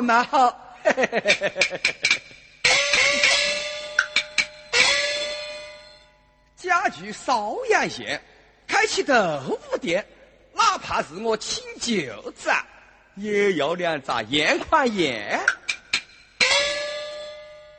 [0.00, 1.80] 蛮好嘿嘿。
[6.56, 8.22] 家居邵阳县
[8.66, 9.14] 开起豆
[9.70, 10.06] 腐店，
[10.52, 12.50] 哪怕是我亲舅子，
[13.16, 15.40] 也要两扎烟款烟。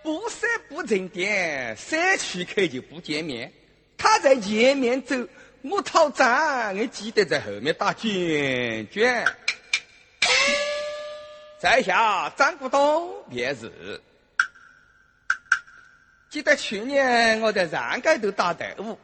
[0.04, 3.54] 不舍不成店，舍去客就不见面。
[3.98, 5.16] 他在前面走，
[5.62, 9.24] 我讨账，我记得在后面打卷卷。
[11.62, 14.02] 在下张国东，便是。
[16.28, 18.98] 记得去年我在让街头打队伍，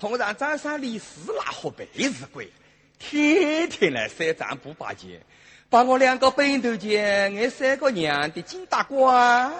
[0.00, 2.52] 碰上张三李四那伙背日鬼，
[2.98, 5.24] 天天来赊账不拔钱，
[5.70, 9.54] 把我两个本头钱给赊个娘的紧打光。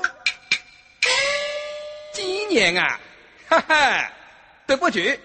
[2.12, 3.00] 今年啊，
[3.46, 4.12] 哈哈，
[4.66, 5.16] 对不起，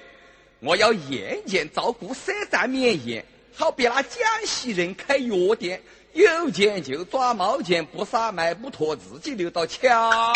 [0.60, 5.82] 我要严严照顾赊账免严，好比那江西人开药店，
[6.18, 10.34] 有钱就抓毛钱，不撒卖不脱，自己留到桥。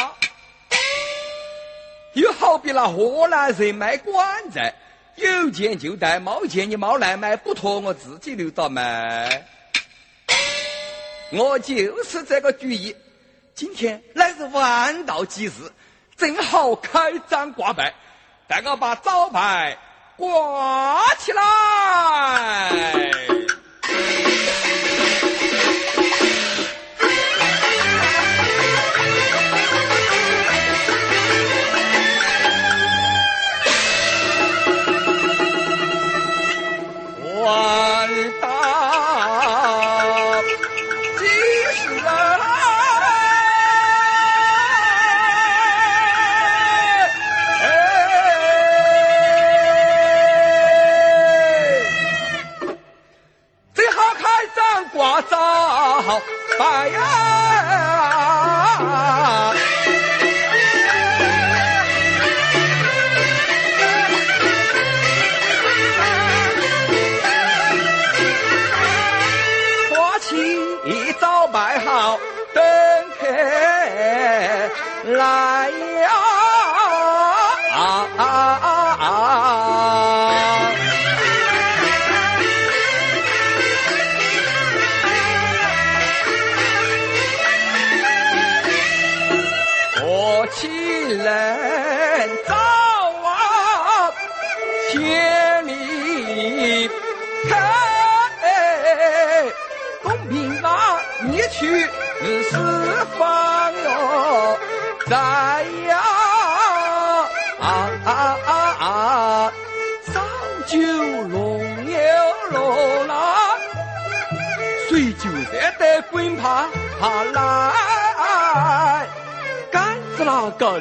[2.14, 4.76] 又好比那河南人卖棺材，
[5.16, 9.48] 有钱就带毛钱，你毛来卖不脱，我自己留到卖。
[11.32, 12.96] 我就是这个主意。
[13.56, 15.52] 今天乃是万道吉日。
[16.16, 17.92] 正好开张挂牌，
[18.48, 19.76] 带我把招牌
[20.16, 22.70] 挂起来。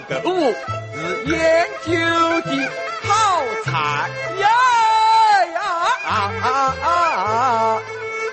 [0.09, 0.55] 那个豆腐
[0.95, 1.91] 是研究
[2.43, 2.51] 的
[3.03, 3.71] 好菜
[4.41, 4.47] 呀
[5.55, 5.59] 呀！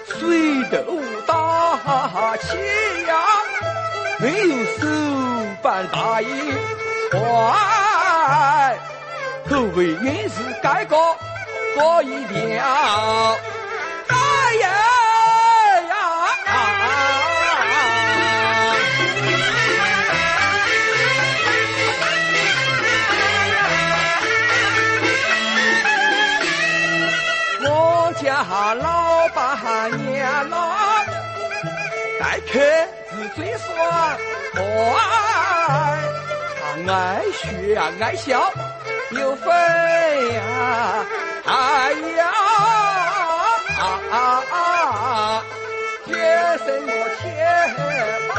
[0.08, 2.48] 水豆腐大气
[3.08, 3.12] 呀，
[4.20, 4.82] 没有手
[5.62, 6.26] 板大一
[7.12, 7.18] 块，
[9.50, 10.96] 口味硬是盖个
[11.76, 13.38] 过一条。
[28.50, 31.04] 他老爸娘啦，
[32.20, 32.60] 待客
[33.12, 33.68] 是最爽，
[34.56, 34.60] 爱
[36.86, 36.96] 他爱
[37.34, 37.44] 学
[38.00, 38.50] 爱笑
[39.12, 39.46] 有分
[40.34, 41.06] 呀，
[41.46, 42.22] 哎呀
[43.80, 44.16] 啊啊
[44.52, 45.44] 啊！
[46.06, 46.16] 天
[46.60, 46.92] 生我
[47.22, 47.26] 天
[48.34, 48.38] 大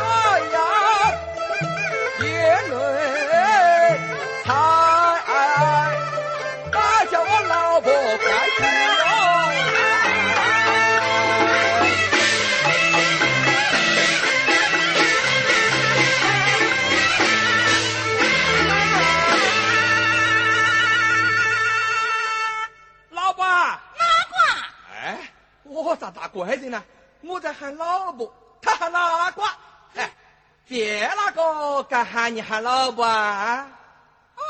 [26.39, 26.81] 怪人呢？
[27.23, 28.33] 我在喊老婆，
[28.63, 29.43] 他喊哪个？
[29.97, 30.09] 哎，
[30.69, 33.69] 别那个敢喊你喊老婆啊？
[34.37, 34.43] 哦，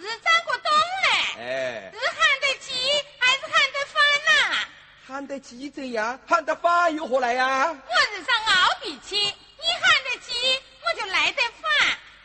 [0.00, 1.08] 是张国栋嘞。
[1.38, 2.72] 哎，是喊得急
[3.20, 4.66] 还是喊得烦呐？
[5.06, 6.18] 喊得急怎样？
[6.26, 7.68] 喊得烦又何来呀？
[7.68, 11.70] 我是上熬脾气，你喊得急我就来得烦，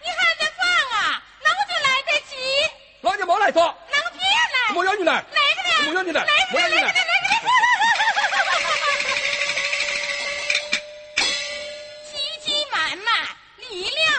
[0.02, 0.68] 你喊得烦
[0.98, 2.36] 啊，那我就来得急。
[3.02, 3.60] 那就没来着。
[3.62, 4.76] 那我偏来。
[4.76, 5.14] 我要你来。
[5.14, 5.88] 来个来。
[5.88, 6.26] 我要你来。
[6.26, 7.06] 来。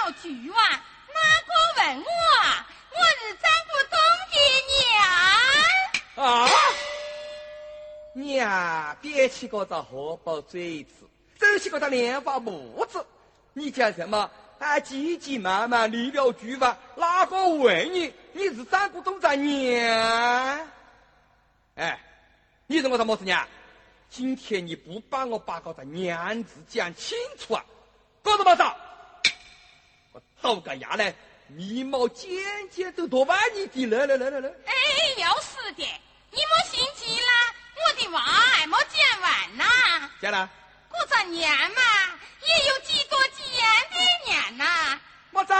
[0.08, 0.56] 了句啊，
[1.12, 2.04] 哪个问我？
[2.90, 3.98] 我是张国东
[4.30, 4.34] 的
[6.16, 6.26] 娘。
[6.26, 6.48] 啊！
[8.14, 11.06] 娘，别起个这荷包嘴子，
[11.38, 13.04] 走起个这莲花步子，
[13.52, 14.30] 你讲什么？
[14.58, 18.12] 啊，急急忙忙离了局吧，哪个问你？
[18.32, 20.66] 你是张国东咱娘？
[21.74, 22.00] 哎，
[22.66, 23.46] 你认我是么子娘？
[24.08, 27.62] 今天你不帮我把个这娘字讲清楚啊，
[28.22, 28.62] 搞什么子？
[30.40, 31.14] 我倒个牙来，
[31.48, 32.30] 眉毛尖
[32.70, 34.48] 尖都多把你的，来来来来来。
[34.66, 34.72] 哎，
[35.18, 35.82] 要是的，
[36.30, 39.64] 你莫心急啦，我的娃还没剪完呢。
[40.20, 40.48] 讲了。
[40.88, 41.82] 过这年嘛，
[42.46, 45.00] 也有几多几样的年呐。
[45.30, 45.54] 么子？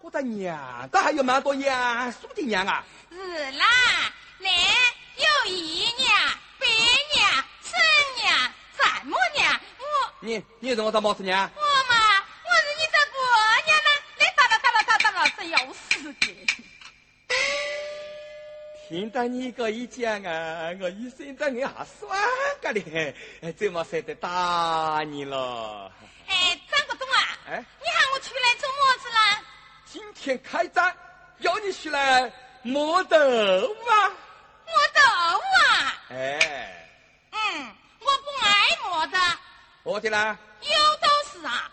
[0.00, 0.56] 过这年，
[0.92, 2.84] 这还有蛮多样数的年啊。
[3.10, 3.66] 是啦，
[4.38, 6.12] 那有姨娘、
[6.58, 6.66] 伯
[7.14, 7.78] 娘、婶
[8.22, 9.60] 娘、丈母娘。
[9.78, 9.84] 我
[10.20, 11.50] 你你认我当么子娘？
[11.56, 11.62] 我
[18.88, 22.18] 听到你这一讲啊，我一心在硬下酸
[22.62, 23.14] 个嘞，
[23.54, 25.92] 怎么舍得打你了？
[26.26, 29.44] 哎，张国东啊，哎，你喊我出来做么子啦？
[29.84, 30.90] 今天开张，
[31.40, 32.32] 要你出来
[32.62, 33.92] 磨豆啊！
[34.64, 35.02] 磨豆
[35.36, 36.02] 啊！
[36.08, 36.88] 哎，
[37.32, 39.18] 嗯，我不爱磨的。
[39.82, 40.38] 我的啦？
[40.62, 41.70] 有都是啊，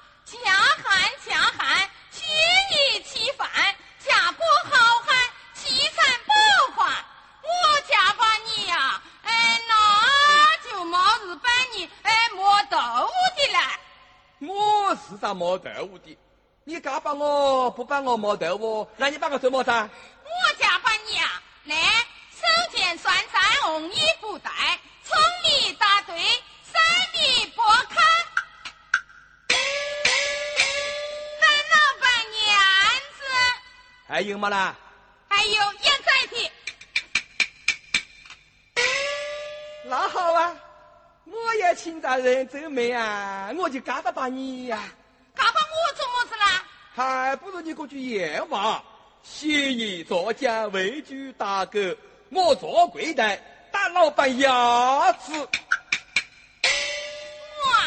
[14.40, 16.18] 我是咋磨豆腐的？
[16.66, 19.72] 你敢帮我不帮我磨豆腐，那你帮我做么子？
[19.72, 21.76] 我家把你呀，来
[22.32, 24.52] 手见酸菜红衣不带，
[25.04, 26.16] 葱米大对，
[26.64, 26.82] 三
[27.14, 28.04] 米不看。
[31.40, 32.46] 咱老板娘
[33.18, 33.24] 子。
[34.08, 34.76] 还有么啦？
[35.30, 36.52] 还有烟仔的。
[39.86, 40.56] 那好啊，
[41.26, 44.84] 我也请咱人走妹啊，我就嘎巴把你呀、
[45.34, 46.64] 嘎巴我做么子啦？
[46.94, 48.84] 还不如你过去验话，
[49.24, 51.80] 协议作假，畏惧打狗，
[52.30, 53.42] 我坐柜台
[53.72, 55.34] 打老板牙齿。
[55.34, 55.44] 我
[57.72, 57.82] 啊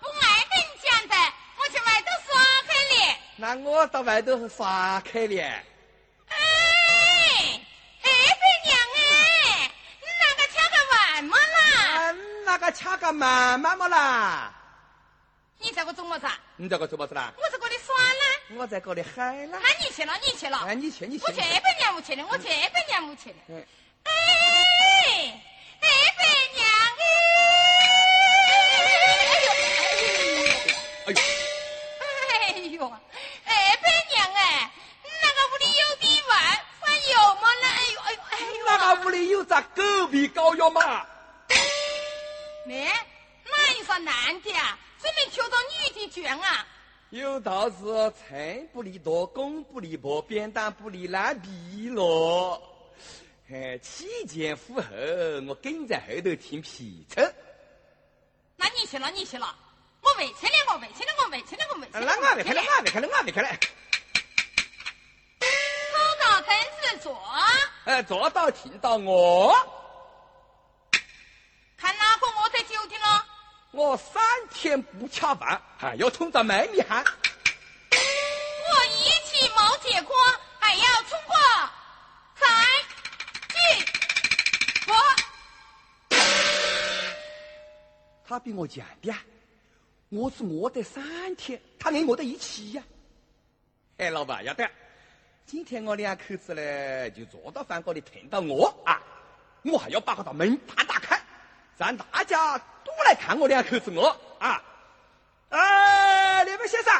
[0.00, 1.14] 不爱跟你讲的，
[1.58, 3.16] 我去外头耍去了。
[3.36, 5.62] 那我到外头耍去了。
[12.70, 14.52] 嗯，那个掐个慢慢么啦？
[15.58, 16.38] 你在我做么子啊？
[16.56, 17.32] 你在我做么子啦？
[17.36, 18.24] 我在这里耍啦。
[18.56, 19.58] 我在这里嗨啦。
[19.60, 20.58] 那你去了，你去了。
[20.66, 21.24] 哎，你去，你去。
[21.24, 21.44] 我去伯
[21.78, 23.36] 娘屋去了，我去伯娘屋去了。
[23.48, 23.66] 嗯
[24.04, 24.10] 哎，
[25.80, 26.22] 哎，伯
[26.54, 26.64] 娘
[26.96, 26.98] 哎
[31.10, 31.12] 呦，哎，
[32.46, 32.92] 哎呦，
[33.44, 33.84] 哎，伯
[34.14, 34.70] 娘哎，
[35.02, 36.30] 那个屋里有点饭，
[36.80, 37.66] 饭有么呢？
[37.66, 41.04] 哎呦，哎呦，哎呦，那个屋里有咋狗皮膏药嘛？
[44.00, 44.78] 男的啊？
[45.00, 46.66] 专门挑到女的卷啊？
[47.10, 52.62] 有道是财不离多，功不离薄，扁担不离烂皮咯。
[53.50, 54.86] 哎，起前赴后，
[55.48, 57.20] 我跟在后头听皮臭。
[58.54, 59.52] 那你去了，你去了，
[60.02, 62.00] 我回去了，我回去了，我回去了，我回去了。
[62.00, 63.48] 那我回去了，我回去了，我回去了。
[65.90, 66.48] 走到凳
[66.80, 67.20] 子坐，
[67.86, 69.52] 哎，坐到听到我，
[71.76, 73.26] 看哪个我在酒店了？
[73.72, 77.04] 我三天不吃饭，还要冲着门里喊。
[77.04, 80.16] 我一起没结果，
[80.58, 81.36] 还要冲过
[82.34, 82.46] 再
[83.48, 83.54] 举
[84.88, 84.94] 我。
[88.26, 89.14] 他比我强的，
[90.08, 92.82] 我是饿得三天，他连饿得一起呀、
[93.98, 94.68] 哎，老板，要得，
[95.46, 99.00] 今天我两口子呢，就坐到饭锅里听到我啊，
[99.62, 101.19] 我还要把个大门打打开，
[101.80, 104.62] 让大家都来看我两口子我啊！
[105.48, 106.92] 哎，那位先生，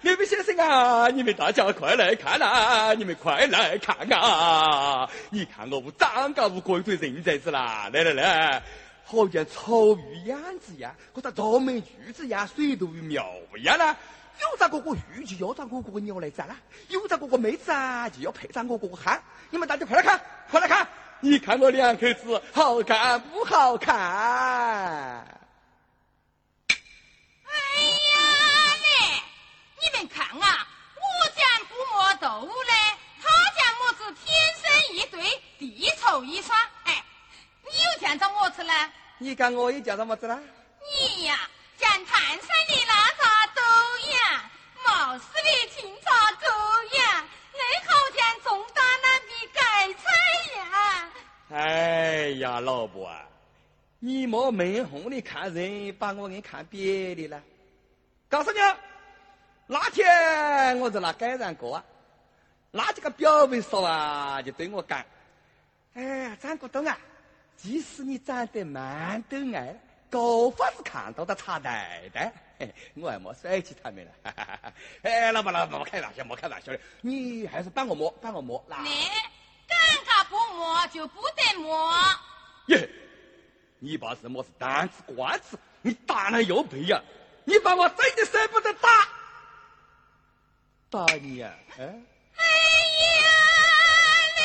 [0.00, 2.94] 那位先生啊，你们大家快来看啊！
[2.94, 5.10] 你们快来看啊！
[5.30, 7.90] 你看我屋长个屋过一堆人才子啦！
[7.92, 8.62] 来来来，
[9.04, 13.26] 好像草鱼样子呀，或者招门锯子呀，水头鱼苗
[13.58, 13.96] 一样啦。
[14.40, 16.56] 有咋个个鱼就要咋个个鸟来宰啦，
[16.90, 19.20] 有咋个个妹子啊就要配上我个个汉。
[19.50, 20.86] 你们大家快来看，快来看！
[21.24, 23.96] 你看我两口子好看不好看？
[27.46, 27.54] 哎
[28.10, 29.22] 呀嘞！
[29.80, 32.72] 你们看啊，我讲不磨豆腐嘞，
[33.22, 36.58] 他讲么子天生一对，地凑一双。
[36.82, 37.04] 哎，
[37.62, 38.72] 你又见着么子呢？
[39.18, 40.36] 你讲我又叫什么子啦？
[40.80, 41.38] 你呀，
[41.78, 43.62] 像泰山的那啥都
[43.98, 44.50] 一样，
[44.84, 46.01] 毛四月清
[51.52, 53.28] 哎呀，老婆啊，
[53.98, 57.42] 你莫闷红的看人，把我给看别的了。
[58.30, 58.58] 告诉你，
[59.66, 61.84] 那天我在那街上过啊，
[62.70, 65.04] 那几个表妹说啊，就对我讲
[65.92, 66.98] ：“哎，张国栋啊，
[67.54, 69.76] 即使你长得蛮都爱，
[70.08, 72.32] 高发是看到的差太太。”
[72.96, 74.12] 我还没甩起他们了。
[75.02, 78.64] 哎，老婆老婆，莫开玩笑，莫开玩笑的，你还是帮我摸，帮我摸。
[78.68, 78.78] 来
[79.68, 81.92] 尴尬不摸就不得摸。
[82.68, 82.88] 耶，
[83.78, 85.58] 你把什么是单子官子？
[85.82, 87.02] 你打了又背呀？
[87.44, 88.88] 你把我真的舍不得打，
[90.88, 91.52] 打你呀！
[91.76, 91.90] 哎呀
[94.38, 94.42] 嘞，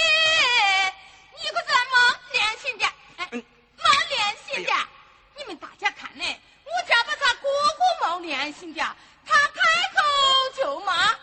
[1.38, 2.86] 你可这么良心的，
[3.18, 3.44] 哎，没
[4.10, 4.74] 良心的！
[5.38, 8.82] 你们大家看嘞，我家把他哥哥没良心的，
[9.26, 9.62] 他开
[9.96, 10.02] 口
[10.58, 11.16] 就骂，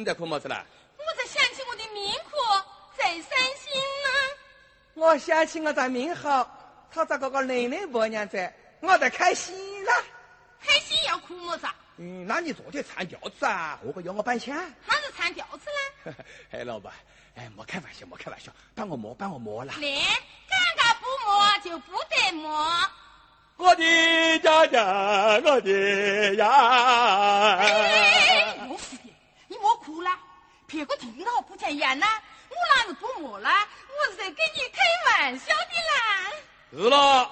[0.00, 0.64] 你在哭么子啦？
[0.96, 2.38] 我在想起我的命苦，
[2.96, 3.22] 在伤
[3.58, 4.08] 心呢。
[4.94, 6.48] 我想起我在命好，
[6.90, 9.92] 他咋个个奶奶婆娘在，我在开心啦。
[10.58, 11.66] 开心要哭么子？
[11.98, 13.78] 嗯，那你昨天唱调子啊？
[13.84, 14.56] 何个要我搬腔？
[14.86, 15.68] 哪是唱调子
[16.10, 16.14] 呢？
[16.50, 16.94] 哎，老板，
[17.36, 19.74] 哎，莫开玩笑，莫开玩笑，帮我摸，帮我摸啦。
[19.76, 22.66] 来，尴尬不摸就不得摸。
[23.58, 24.82] 我的家家，
[25.44, 27.60] 我的呀！
[30.70, 32.06] 了，别个听到不讲言呢。
[32.48, 36.30] 我哪是不摸了，我是在跟你开玩笑的啦。
[36.72, 37.30] 是了，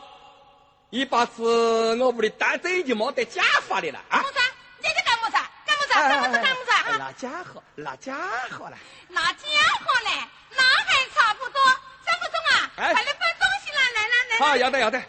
[0.91, 4.19] 你把子我屋里单子已经没得家法的了啊！
[4.23, 4.39] 么子？
[4.79, 5.37] 你在干么子？
[5.67, 5.93] 干么子？
[5.93, 6.39] 干么子？
[6.43, 6.73] 干么子？
[6.73, 6.97] 啊！
[6.97, 8.15] 拿家伙，拿家
[8.51, 8.77] 伙了。
[9.09, 9.49] 拿家
[9.85, 10.11] 伙嘞？
[10.51, 11.63] 那还差不多。
[12.05, 13.83] 张国忠啊，快来搬东西啦！
[13.95, 14.47] 来来来。
[14.47, 15.03] 好，要得要得。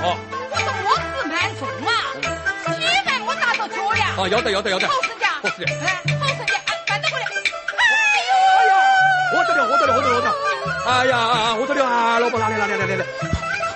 [0.00, 0.16] 哦，
[0.50, 1.90] 我说我是蛮重啊，
[2.78, 4.14] 千万莫打到脚呀。
[4.16, 4.86] 啊，要得要得要得。
[4.86, 6.54] 好生的，好生的，哎，好生的，
[6.86, 7.24] 搬得过来。
[7.78, 7.82] 哎
[8.28, 8.72] 呦，哎呀，
[9.34, 10.34] 我得了，我得了，我得了，我得了。
[10.86, 13.04] 哎呀，我得了啊，老婆，来来来来来来。
[13.04, 13.67] 要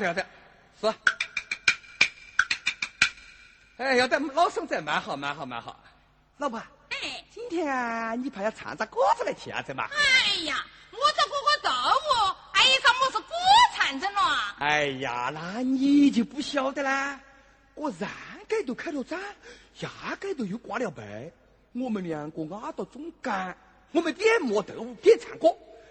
[0.00, 0.26] 得要得要得，
[0.80, 0.94] 是。
[3.76, 5.78] 哎，要得，老生在，蛮好蛮好蛮好。
[6.38, 9.88] 老婆，哎，今天你怕要唱着歌子来听下子嘛？
[9.92, 13.34] 哎呀，我这哥哥豆腐，哎呀，怎么是歌
[13.74, 14.56] 唱着了？
[14.58, 17.20] 哎呀，那你就不晓得啦。
[17.74, 18.08] 我上
[18.48, 19.20] 街都开了张，
[19.74, 19.88] 下
[20.20, 21.30] 街都又挂了牌，
[21.72, 23.56] 我们两个压到中间，
[23.92, 25.48] 我们点磨豆腐，点唱歌，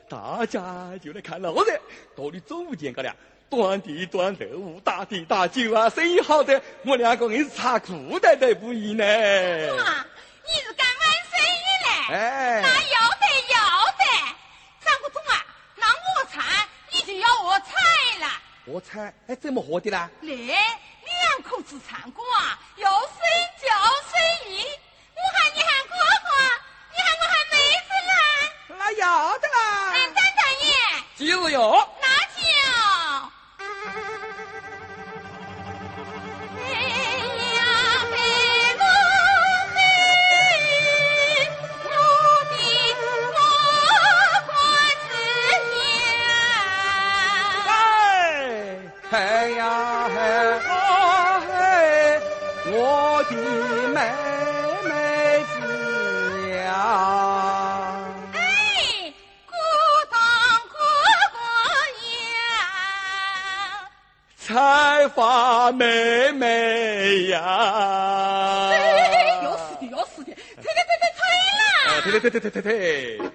[0.08, 1.80] 大家就来看老人。
[2.16, 3.16] 到你中午见个了。
[3.50, 9.04] 端地端豆腐，打地打酒啊，生意好的，我两个硬是擦裤袋都不易呢。
[9.04, 10.06] 哇，
[10.46, 11.00] 你是干完
[11.32, 12.14] 生意嘞？
[12.14, 13.58] 哎，那要得要
[13.98, 14.04] 得。
[14.86, 15.44] 张国忠啊，
[15.76, 17.74] 那我菜你就要我猜
[18.20, 18.28] 了。
[18.66, 19.12] 我猜？
[19.28, 20.08] 哎，怎么喝的啦？
[20.22, 23.18] 来，两口子唱歌啊，要随
[23.62, 23.68] 叫
[24.12, 24.64] 随意。
[25.16, 26.30] 我喊你喊哥哥，
[26.92, 28.14] 你喊我喊妹子啦。
[28.78, 29.58] 那要得啦。
[49.12, 49.66] 哎，张
[50.24, 50.88] 大
[52.68, 52.74] 爷。
[53.28, 53.42] 今日
[53.84, 53.90] 哟。
[65.16, 67.40] 发妹妹呀！
[69.44, 71.20] 要死的要死的，退退退退退
[71.58, 71.66] 啦！
[72.04, 73.32] 退退退退退退退！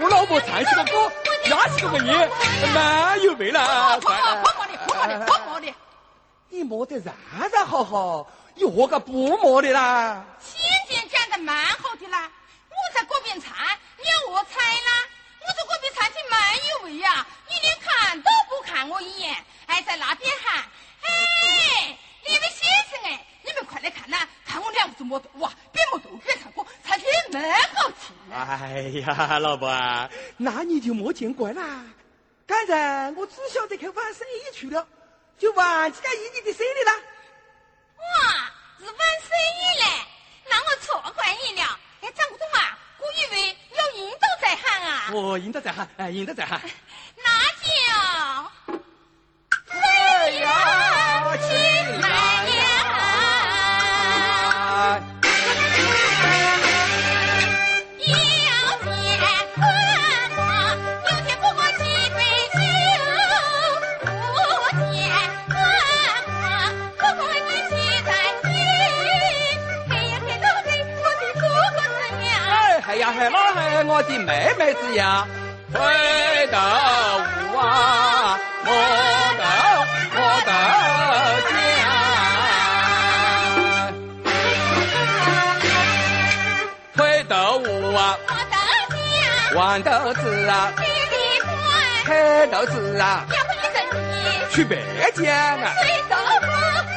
[0.00, 1.12] 我老婆唱起个歌，
[1.48, 2.30] 拉起个音，
[2.74, 4.00] 蛮有味了。
[4.00, 5.72] 婆婆婆的，婆婆的，婆婆的。
[6.48, 7.14] 你摸得然
[7.52, 8.26] 然好好，
[8.56, 10.24] 你何个不摸的啦？
[10.40, 12.28] 先前讲的蛮好的啦，
[12.68, 13.52] 我在锅边唱，
[13.98, 14.90] 你要我猜啦？
[15.40, 19.36] 我在锅边唱起蛮有味呀，你连看都不看我一眼，
[19.66, 20.64] 还在那边喊，
[21.02, 24.18] 哎，你们先生哎，你们快来看呐，
[24.52, 27.42] 看我两个是摸头哇，边摸头边唱歌，唱起蛮
[27.72, 28.14] 好听。
[28.30, 31.82] 哎呀，老婆啊，那你就莫见怪啦。
[32.46, 34.86] 刚才我只晓得去玩生意去了，
[35.38, 36.92] 就忘记干你的生意了。
[37.96, 39.86] 哇，是玩生意嘞，
[40.50, 41.62] 那我错怪你了。
[42.02, 45.08] 哎，张国栋啊，我以为要引导在喊啊。
[45.14, 46.60] 我引导在喊，哎，引导在喊。
[47.16, 47.24] 那
[47.62, 48.76] 就，
[49.70, 51.48] 哎呀，起
[74.94, 75.26] 呀，
[75.72, 75.80] 回
[76.48, 76.58] 头
[77.52, 78.72] 无啊，莫
[79.38, 79.42] 得
[80.14, 80.50] 莫得
[81.48, 81.52] 讲，
[86.98, 91.50] 回头无啊，我的家，豌豆子啊，弟弟乖，
[92.06, 92.10] 黑
[92.48, 93.76] 豆子啊，要不你生
[94.12, 94.70] 意，去北
[95.14, 96.46] 疆啊，水豆腐，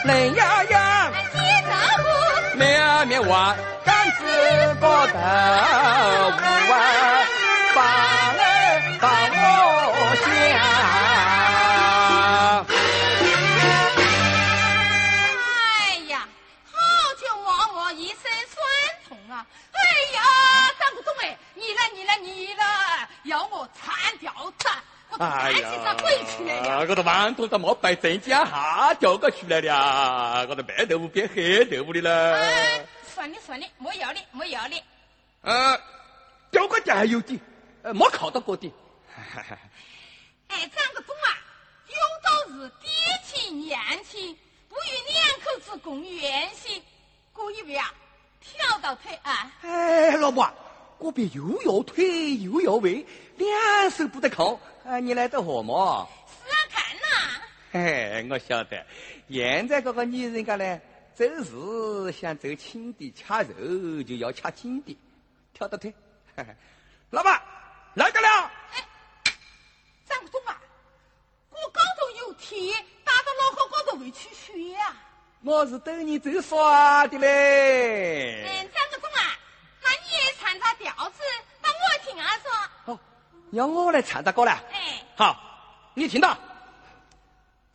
[0.06, 0.78] 冷洋洋，
[1.32, 1.72] 鸡豆
[2.04, 2.06] 腐。
[2.58, 3.56] 面面碗，
[3.86, 4.20] 杆子
[4.80, 5.22] 过豆腐啊，
[6.68, 6.74] 放
[9.02, 9.36] 来放
[9.92, 10.26] 我香。
[15.40, 16.28] 哎呀，
[16.72, 16.74] 好
[17.20, 18.56] 久摸摸一身酸
[19.08, 19.46] 痛啊！
[19.72, 19.78] 哎
[20.16, 20.22] 呀，
[20.80, 24.68] 张国栋哎，你来你来你来，要我铲掉子，
[25.10, 26.86] 我哎赶紧上回去来了。
[26.88, 32.38] 我都忙头上没白正江下掉过去来了，我都白豆腐变黑豆腐的了。
[32.38, 34.82] 哎，算了算了，没要你没要你。
[35.42, 35.80] 呃，
[36.50, 37.40] 掉个点还有点，
[37.84, 38.74] 呃，没靠到过点。
[40.48, 41.38] 哎，张国栋啊，
[41.88, 42.90] 有道是爹
[43.24, 44.38] 亲娘亲，
[44.70, 46.84] 不与两口子共圆心。
[47.34, 47.94] 我以为啊，
[48.42, 49.52] 跳到腿啊。
[49.62, 50.52] 哎，老婆，
[50.98, 53.06] 我别又要腿又要胃，
[53.38, 54.60] 两手不得空。
[54.86, 56.08] 啊，你来得何么？
[56.44, 58.86] 试啊看呐、嘿，我晓得，
[59.30, 60.80] 现在这个女人家呢，
[61.16, 64.98] 做事想做轻的掐肉，就要掐紧的，
[65.54, 65.94] 跳到腿。
[67.10, 67.42] 老板，
[67.96, 68.52] 来个了。
[70.08, 70.62] 张国栋啊，
[71.50, 72.74] 我高头有铁，
[73.04, 74.96] 打到脑壳高头会出血啊！
[75.46, 78.44] 我是逗你走耍的嘞。
[78.48, 79.38] 嗯，张国栋啊，
[79.84, 81.22] 那你也唱着调子，
[81.62, 82.94] 那我听啊说。
[82.94, 83.00] 哦，
[83.52, 84.52] 要我来唱这歌了。
[84.74, 85.38] 哎，好，
[85.94, 86.36] 你听到。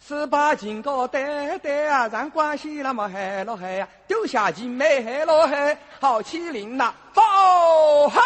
[0.04, 7.22] 十八金哥对对啊，让关系那么嗨了嗨呀，丢下金妹嗨了嗨，好欺凌呐，走
[8.08, 8.20] 嘿！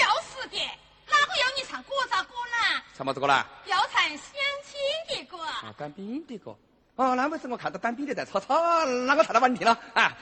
[0.00, 0.58] 要死的，
[1.06, 2.82] 哪个要你唱国杂歌呢？
[2.96, 3.46] 唱么子歌啦？
[3.66, 5.40] 要唱相亲的歌。
[5.40, 6.56] 啊，当兵的歌。
[6.96, 8.84] 哦，那为什么看到当兵的在吵吵？
[8.84, 10.16] 那我唱到问题了啊。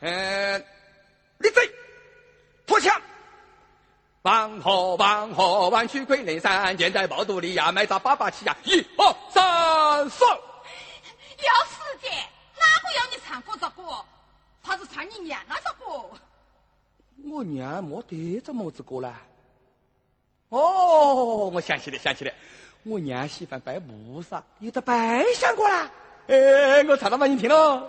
[0.00, 0.58] 呃、
[1.38, 1.64] 立正，
[2.66, 3.00] 脱枪。
[4.22, 10.24] 王河王河弯曲归内山，建在爆肚里呀，埋在八八七呀，一二三四。
[10.24, 12.08] 要死的，
[12.60, 13.82] 哪个要你唱过这歌？
[14.62, 16.10] 他是唱你娘那首歌。
[17.30, 19.20] 我娘没得这么子歌啦。
[20.50, 22.32] 哦，我想起来，想起来，
[22.84, 25.88] 我娘喜欢拜菩萨，有的拜香过啦。
[26.26, 27.88] 哎，我唱到把你听了。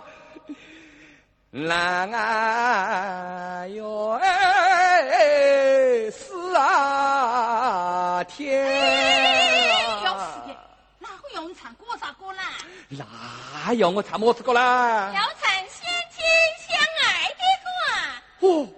[1.50, 9.68] 郎啊哟哎，是啊天哎，
[10.04, 10.64] 要死的啊，，
[11.00, 12.44] 哪个用你唱歌啥歌啦？
[12.88, 15.12] 那要我唱么子歌啦？
[15.12, 16.24] 要唱相亲
[16.68, 18.22] 相爱的歌啊！
[18.40, 18.68] 哦，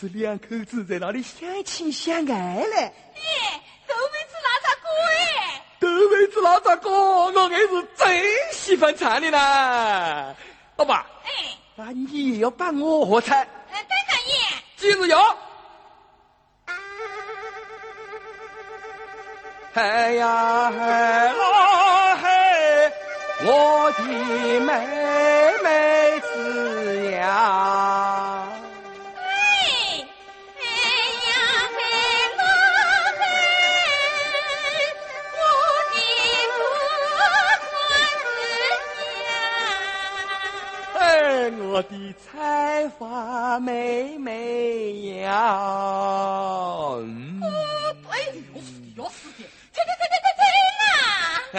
[0.00, 2.76] 是两口子在那里相亲相爱嘞。
[2.76, 5.64] 哎，豆妹子那咋歌哎？
[5.80, 5.88] 豆
[6.40, 10.34] 妹子那咋歌，我硬是最喜欢唱的啦。
[10.76, 11.28] 老爸，哎，
[11.76, 13.38] 那你也要帮我喝彩，
[13.70, 14.34] 呃，等看眼。
[14.76, 15.18] 记住哟。
[19.72, 22.92] 嘿呀嗨啦嘿，
[23.44, 24.72] 我的妹妹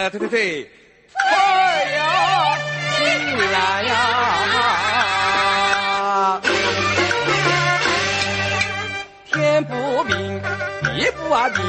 [0.02, 0.06] 啊！
[0.06, 0.68] 哎，退退退，
[1.12, 1.22] 快
[1.92, 2.58] 呀，
[2.96, 3.04] 起
[3.52, 3.92] 来呀！
[9.32, 10.42] 天不明，
[10.82, 11.62] 地不啊明，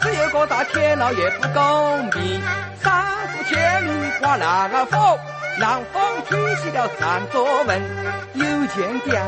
[0.00, 2.40] 只有个大天老爷不公平。
[2.82, 5.18] 三伏天里刮那个风。
[5.58, 7.82] 南风吹起了站作文，
[8.34, 9.18] 有见地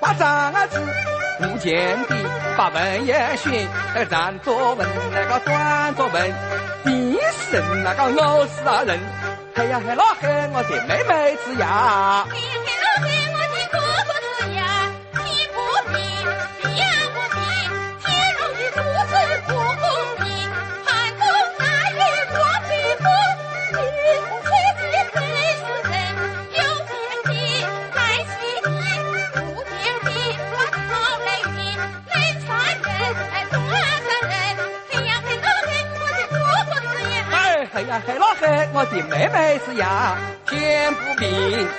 [0.00, 0.80] 把张子，
[1.48, 2.16] 不见的
[2.56, 3.68] 把文也选。
[3.94, 6.34] 那个站作文，那个短作文，
[6.84, 8.52] 第是那个老实
[8.86, 8.98] 人。
[9.54, 12.26] 嘿呀嘿，老嘿，我的妹妹子呀。
[38.06, 40.16] 嘿老嘿，我的妹妹是呀，
[40.48, 41.30] 天不平，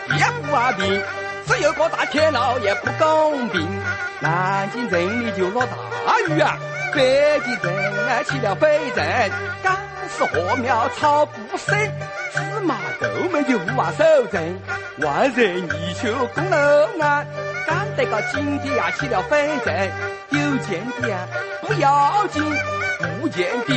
[0.07, 1.03] 地不啊平，
[1.45, 3.67] 只有个大天老爷不公平。
[4.21, 5.75] 南京城里就落大
[6.29, 6.57] 雨啊，
[6.93, 9.77] 北京城啊起了飞尘，干
[10.17, 11.77] 是禾苗草不生，
[12.33, 14.59] 芝麻豆们就无法收成。
[14.99, 17.27] 万人泥鳅公路岸，
[17.65, 19.91] 干得个井底呀起了飞尘，
[20.29, 21.27] 有见地啊
[21.61, 22.43] 不要紧，
[23.21, 23.73] 无见地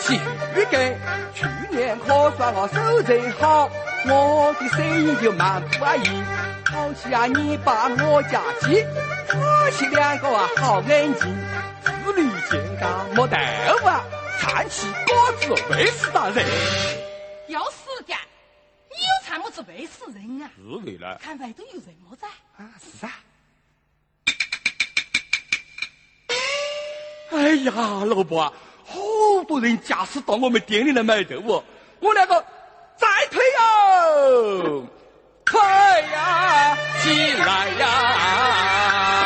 [0.00, 0.14] 起
[0.54, 0.96] 雨根。
[1.34, 3.68] 去年可算我收成好，
[4.06, 6.24] 我的生意就蛮不安逸。
[6.64, 8.82] 好起啊，你把我家鸡，
[9.26, 11.20] 夫妻两个啊好安静，
[11.82, 13.36] 子女健康没得
[13.84, 14.04] 啊，
[14.40, 16.44] 唱起歌子为死大人。
[17.48, 18.14] 要死的，
[18.90, 20.50] 你又唱么子为死人啊？
[20.56, 22.24] 是为了看外头有人么子？
[22.58, 23.12] 啊，是啊。
[27.32, 27.72] 哎呀，
[28.06, 28.52] 老婆。
[28.88, 31.62] 好多人驾驶到我们店里来买豆腐，
[31.98, 32.34] 我两个
[32.96, 34.86] 再退哟，
[35.44, 39.25] 推呀，起来呀！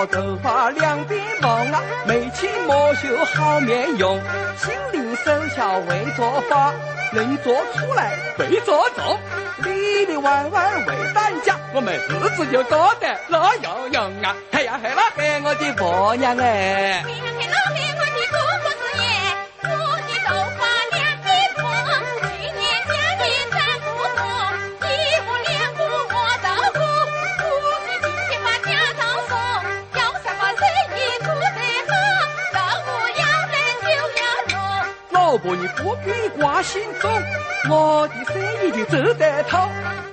[0.00, 4.18] 我头发两边蓬啊，眉清目秀好面容，
[4.56, 6.72] 心灵手巧会做法，
[7.12, 9.18] 能做出来会做重，
[9.62, 14.34] 里里外外为担家，我们日子就过得乐洋洋啊！
[14.50, 17.04] 嘿呀嘿啦嘿，我的婆娘哎！
[35.40, 37.10] 老婆，你不必挂心中，
[37.70, 39.58] 我的生意就走得通。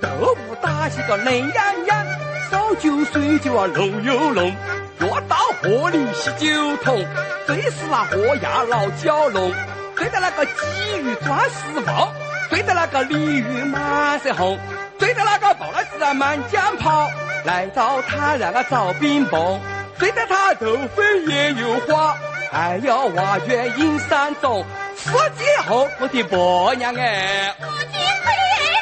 [0.00, 2.06] 豆腐打起个嫩洋洋，
[2.50, 4.54] 烧酒水就啊浓又浓。
[5.00, 7.04] 越到河里洗酒桶，
[7.46, 9.52] 最是那河牙老蛟龙。
[9.94, 12.08] 追得那个鲫鱼钻石缝，
[12.48, 14.58] 追得那个鲤鱼满身红，
[14.98, 17.10] 追得那个抱了子啊满江跑。
[17.44, 19.60] 来找他那个找冰棒，
[19.98, 22.16] 追得他头飞也有花，
[22.50, 24.64] 还要挖掘阴山中。
[24.98, 28.26] 四季后，我的婆娘哎，夫妻会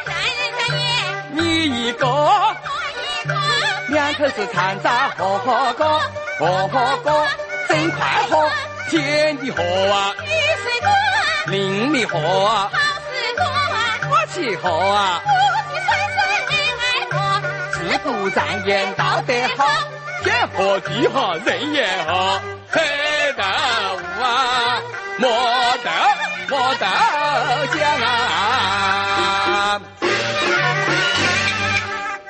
[0.07, 0.81] 男人家也，
[1.33, 2.57] 你一个，我
[3.23, 3.35] 一个，
[3.89, 6.01] 两口子唱着喝喝歌，
[6.39, 7.27] 喝喝歌，
[7.69, 7.99] 真快
[8.31, 8.51] 活，
[8.91, 10.29] 天地和啊，雨
[10.63, 10.89] 水多，
[11.53, 12.79] 淋漓和啊，好
[13.13, 15.29] 事多啊，我气和啊，夫
[15.71, 17.17] 妻顺顺恩爱多，
[17.73, 19.65] 自不长眼道德好，
[20.25, 22.81] 天和地和人也好，黑
[23.37, 24.81] 豆啊。
[25.19, 25.31] 磨
[26.49, 26.87] 豆磨豆
[27.75, 29.81] 浆啊，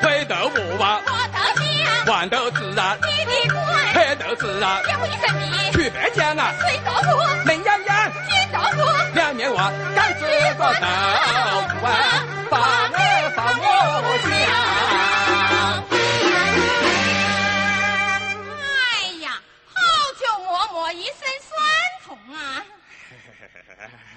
[0.01, 1.61] 黑豆腐啊，磨豆浆，
[2.07, 3.61] 豌豆子啊，地地瓜，
[3.93, 7.09] 黑豆子啊，要一生米，去白浆啊，水豆腐，
[7.45, 8.79] 嫩洋洋，金豆腐，
[9.15, 10.65] 两面娃，干这个豆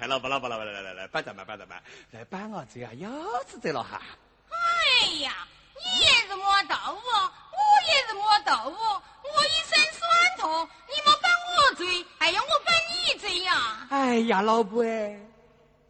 [0.06, 3.08] 老婆，老婆，老婆，来来来来，搬着搬，搬着搬，来搬我这样腰
[3.46, 4.00] 子得了哈。
[4.48, 7.02] 哎呀，你也是磨豆腐，
[7.52, 8.76] 我也是磨豆腐，
[9.22, 13.86] 我一身酸痛，你莫搬我追，还要我搬你追呀？
[13.90, 15.18] 哎呀，老婆哎，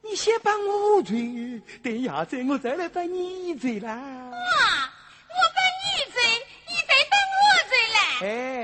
[0.02, 3.92] 你先搬我追，等下子我再来搬你嘴啦。
[3.92, 4.92] 啊，
[5.28, 6.20] 我搬你追，
[6.68, 7.98] 你再搬我追来。
[8.28, 8.59] 哎，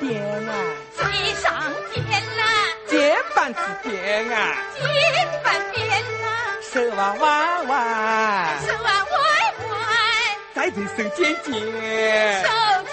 [0.00, 0.52] 点啊，
[0.96, 1.44] 最上
[1.92, 2.02] 天
[2.36, 2.42] 啦，
[2.86, 4.36] 肩膀子边啊，
[4.76, 4.84] 肩
[5.42, 5.82] 膀边
[6.22, 6.26] 啦，
[6.72, 9.14] 手啊弯弯，手啊弯
[9.70, 9.72] 弯，
[10.54, 11.52] 再对手尖尖，
[12.42, 12.48] 手
[12.90, 12.92] 尖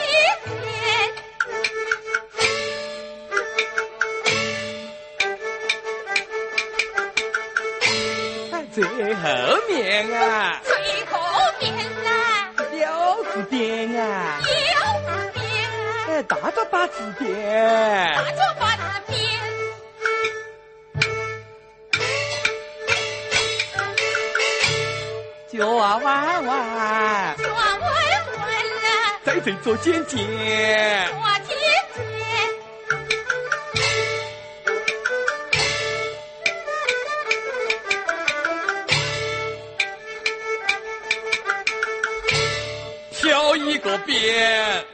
[8.73, 8.79] 尖，最
[9.15, 9.19] 后
[9.67, 9.69] 面
[10.13, 10.71] 啊，最
[11.05, 11.13] 后
[11.59, 11.63] 面
[12.05, 12.09] 啦，
[12.79, 12.83] 腰
[13.23, 13.53] 子边
[13.99, 14.01] 啊，
[16.23, 19.17] 大着八字点大，着八字边，
[25.51, 30.19] 脚啊弯弯，弯弯啦，在这做尖尖，
[31.09, 31.57] 做尖
[31.95, 31.99] 尖，
[43.11, 44.85] 挑一个边。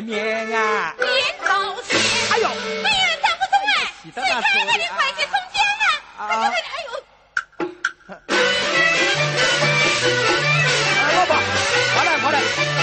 [0.00, 0.94] 面啊！
[0.98, 1.08] 连
[1.46, 2.00] 道歉。
[2.30, 5.84] 哎呦，哎呀，咋不中哎，气谁看得大手你还得快去从简啊？
[6.18, 6.62] 啊快快快！
[6.72, 6.90] 哎呦，
[10.98, 11.30] 啊老婆，
[11.94, 12.36] 快来快来，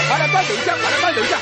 [0.08, 1.32] 快来搬豆浆，快来搬豆浆。